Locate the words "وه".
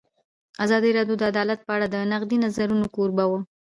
3.29-3.39